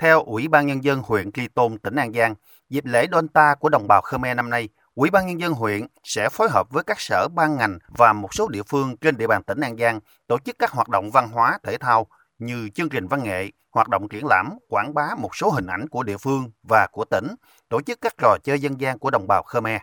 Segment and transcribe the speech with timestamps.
[0.00, 2.34] Theo Ủy ban Nhân dân huyện Tri Tôn, tỉnh An Giang,
[2.68, 6.28] dịp lễ Donta của đồng bào Khmer năm nay, Ủy ban Nhân dân huyện sẽ
[6.28, 9.42] phối hợp với các sở ban ngành và một số địa phương trên địa bàn
[9.42, 12.06] tỉnh An Giang tổ chức các hoạt động văn hóa thể thao
[12.38, 15.88] như chương trình văn nghệ, hoạt động triển lãm, quảng bá một số hình ảnh
[15.88, 17.34] của địa phương và của tỉnh,
[17.68, 19.80] tổ chức các trò chơi dân gian của đồng bào Khmer.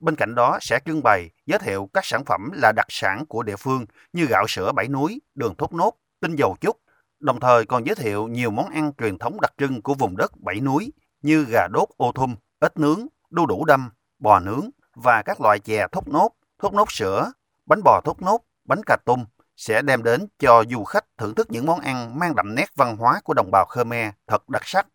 [0.00, 3.42] Bên cạnh đó sẽ trưng bày, giới thiệu các sản phẩm là đặc sản của
[3.42, 6.76] địa phương như gạo sữa bảy núi, đường thốt nốt, tinh dầu chút,
[7.22, 10.32] đồng thời còn giới thiệu nhiều món ăn truyền thống đặc trưng của vùng đất
[10.40, 15.22] bảy núi như gà đốt ô thum, ếch nướng, đu đủ đâm, bò nướng và
[15.22, 17.32] các loại chè thốt nốt, thốt nốt sữa,
[17.66, 19.24] bánh bò thốt nốt, bánh cà tum
[19.56, 22.96] sẽ đem đến cho du khách thưởng thức những món ăn mang đậm nét văn
[22.96, 24.86] hóa của đồng bào Khmer thật đặc sắc.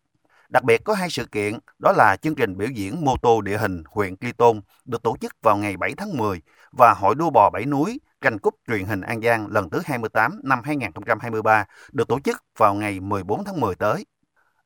[0.48, 3.58] Đặc biệt có hai sự kiện, đó là chương trình biểu diễn mô tô địa
[3.58, 6.40] hình huyện Tri Tôn được tổ chức vào ngày 7 tháng 10
[6.72, 10.40] và Hội đua bò bảy núi tranh cúp truyền hình An Giang lần thứ 28
[10.44, 14.06] năm 2023 được tổ chức vào ngày 14 tháng 10 tới.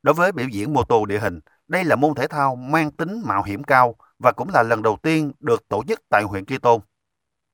[0.03, 3.23] Đối với biểu diễn mô tô địa hình, đây là môn thể thao mang tính
[3.25, 6.59] mạo hiểm cao và cũng là lần đầu tiên được tổ chức tại huyện Tri
[6.59, 6.81] Tôn.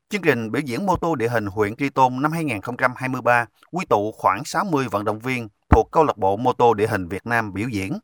[0.09, 4.13] Chương trình biểu diễn mô tô địa hình huyện Tri Tôn năm 2023 quy tụ
[4.13, 7.53] khoảng 60 vận động viên thuộc câu lạc bộ mô tô địa hình Việt Nam
[7.53, 7.99] biểu diễn.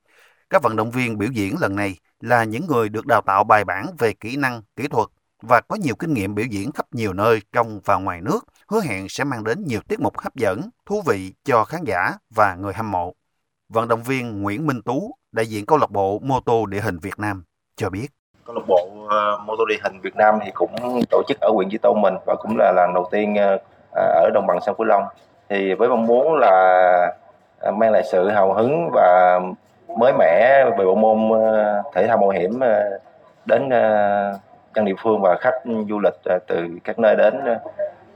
[0.50, 3.64] Các vận động viên biểu diễn lần này là những người được đào tạo bài
[3.64, 5.08] bản về kỹ năng, kỹ thuật
[5.48, 8.80] và có nhiều kinh nghiệm biểu diễn khắp nhiều nơi trong và ngoài nước, hứa
[8.80, 12.54] hẹn sẽ mang đến nhiều tiết mục hấp dẫn, thú vị cho khán giả và
[12.54, 13.12] người hâm mộ.
[13.68, 16.98] Vận động viên Nguyễn Minh Tú, đại diện câu lạc bộ mô tô địa hình
[16.98, 17.44] Việt Nam,
[17.76, 18.06] cho biết.
[18.46, 21.50] Câu lạc bộ uh, mô tô địa hình Việt Nam thì cũng tổ chức ở
[21.54, 23.60] huyện Chi Tôn mình và cũng là lần đầu tiên uh,
[23.92, 25.02] ở đồng bằng sông Cửu Long.
[25.48, 27.06] Thì với mong muốn là
[27.68, 29.40] uh, mang lại sự hào hứng và
[29.98, 31.18] mới mẻ về bộ môn
[31.94, 32.60] thể thao mạo hiểm
[33.44, 33.68] đến
[34.74, 35.54] dân địa phương và khách
[35.88, 37.60] du lịch à, từ các nơi đến à,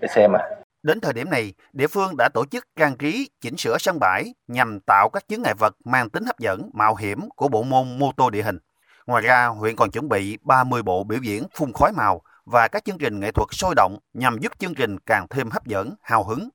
[0.00, 0.42] để xem à.
[0.82, 4.34] Đến thời điểm này, địa phương đã tổ chức trang trí, chỉnh sửa sân bãi
[4.48, 7.98] nhằm tạo các chướng ngại vật mang tính hấp dẫn, mạo hiểm của bộ môn
[7.98, 8.58] mô tô địa hình.
[9.06, 12.84] Ngoài ra, huyện còn chuẩn bị 30 bộ biểu diễn phun khói màu và các
[12.84, 16.24] chương trình nghệ thuật sôi động nhằm giúp chương trình càng thêm hấp dẫn, hào
[16.24, 16.48] hứng.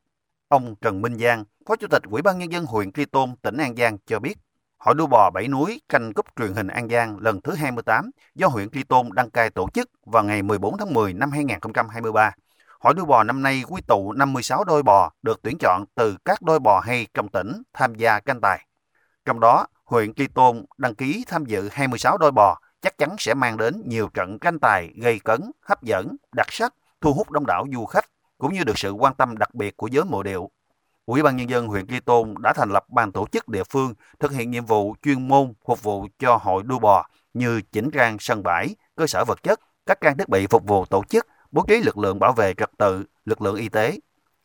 [0.47, 3.57] Ông Trần Minh Giang, Phó Chủ tịch Ủy ban Nhân dân huyện Tri Tôn, tỉnh
[3.57, 4.37] An Giang cho biết,
[4.83, 8.47] Hội đua bò bảy núi canh cúp truyền hình An Giang lần thứ 28 do
[8.47, 12.31] huyện Tri Tôn đăng cai tổ chức vào ngày 14 tháng 10 năm 2023.
[12.79, 16.41] Hội đua bò năm nay quy tụ 56 đôi bò được tuyển chọn từ các
[16.41, 18.67] đôi bò hay trong tỉnh tham gia canh tài.
[19.25, 23.33] Trong đó, huyện Tri Tôn đăng ký tham dự 26 đôi bò chắc chắn sẽ
[23.33, 27.45] mang đến nhiều trận canh tài gây cấn, hấp dẫn, đặc sắc, thu hút đông
[27.45, 28.05] đảo du khách
[28.37, 30.49] cũng như được sự quan tâm đặc biệt của giới mộ điệu.
[31.05, 33.93] Ủy ban nhân dân huyện Tri Tôn đã thành lập ban tổ chức địa phương
[34.19, 38.17] thực hiện nhiệm vụ chuyên môn phục vụ cho hội đua bò như chỉnh trang
[38.19, 41.65] sân bãi, cơ sở vật chất, các trang thiết bị phục vụ tổ chức, bố
[41.67, 43.99] trí lực lượng bảo vệ trật tự, lực lượng y tế.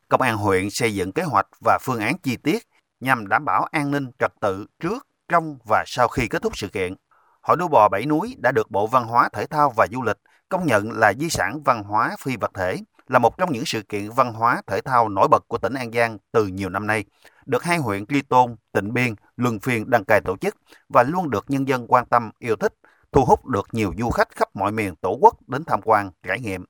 [0.08, 2.66] Công an huyện xây dựng kế hoạch và phương án chi tiết
[3.00, 6.68] nhằm đảm bảo an ninh trật tự trước, trong và sau khi kết thúc sự
[6.68, 6.94] kiện.
[7.42, 10.18] Hội đua bò Bảy Núi đã được Bộ Văn hóa, Thể thao và Du lịch
[10.48, 12.76] công nhận là di sản văn hóa phi vật thể,
[13.08, 15.92] là một trong những sự kiện văn hóa thể thao nổi bật của tỉnh An
[15.92, 17.04] Giang từ nhiều năm nay,
[17.46, 20.56] được hai huyện Ly Tôn, Tịnh Biên luân phiên đăng cài tổ chức
[20.88, 22.72] và luôn được nhân dân quan tâm, yêu thích,
[23.12, 26.41] thu hút được nhiều du khách khắp mọi miền tổ quốc đến tham quan, trải
[26.41, 26.64] nghiệm.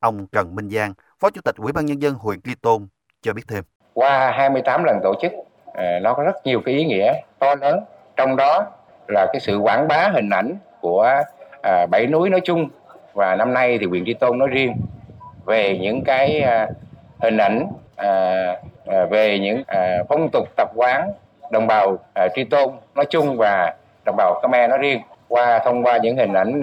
[0.00, 2.88] Ông Trần Minh Giang, Phó Chủ tịch Ủy ban nhân dân huyện Ly Tôn
[3.22, 3.64] cho biết thêm.
[3.94, 5.32] Qua 28 lần tổ chức,
[5.74, 7.80] à, nó có rất nhiều cái ý nghĩa to lớn,
[8.16, 8.66] trong đó
[9.08, 11.22] là cái sự quảng bá hình ảnh của
[11.62, 12.68] à, bảy núi nói chung
[13.14, 14.74] và năm nay thì huyện Tri Tôn nói riêng
[15.48, 16.68] về những cái à,
[17.22, 17.66] hình ảnh
[17.96, 18.10] à,
[18.86, 19.62] à, về những
[20.08, 21.12] phong tục tập quán
[21.50, 21.96] đồng bào
[22.34, 26.32] Tri Tôn nói chung và đồng bào Khmer nói riêng qua, thông qua những hình
[26.32, 26.60] ảnh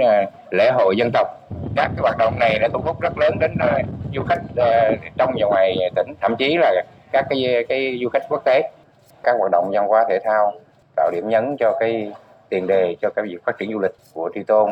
[0.52, 1.28] lễ hội dân tộc.
[1.76, 3.58] Các cái hoạt động này đã thu hút rất lớn đến
[4.16, 4.42] du khách
[5.18, 8.70] trong và ngoài tỉnh, thậm chí là các cái cái du khách quốc tế.
[9.24, 10.54] Các hoạt động văn hóa thể thao,
[10.96, 12.12] tạo điểm nhấn cho cái
[12.50, 14.72] tiền đề cho cái việc phát triển du lịch của Tri Tôn.